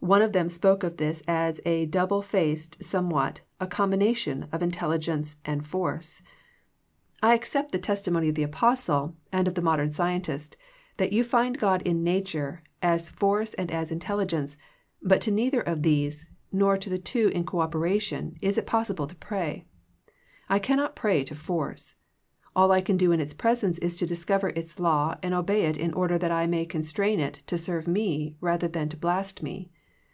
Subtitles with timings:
[0.00, 5.36] One of them spoke of this as" a double faced somewhat, a combination of intelligence
[5.44, 6.22] and force."
[7.20, 9.60] I THE PLATFOEM OF PEAYEE 33 accept the testimony of the Apostle and of the
[9.60, 10.56] modern scientist,
[10.98, 14.56] that you find God in nature as force and as intelligence,
[15.02, 19.16] but to neither of these nor to the two in cooperation, is it possible to
[19.16, 19.66] pray.
[20.48, 21.96] I cannot pray to force.
[22.54, 25.76] All I can do in Its presence is to discover its law and obey it
[25.76, 29.70] in order that I may constrain it to serve me rather than to blast me.